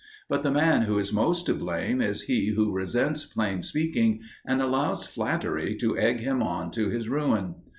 But 0.27 0.41
the 0.41 0.49
man 0.49 0.81
who 0.85 0.97
is 0.97 1.13
most 1.13 1.45
to 1.45 1.53
blame 1.53 2.01
is 2.01 2.23
he 2.23 2.47
who 2.55 2.73
resents 2.73 3.23
plain 3.23 3.61
speaking 3.61 4.21
and 4.43 4.59
allows 4.59 5.05
flattery 5.05 5.75
to 5.75 5.95
egg 5.95 6.21
him 6.21 6.41
on 6.41 6.71
to 6.71 6.89
his 6.89 7.07
ruin. 7.07 7.53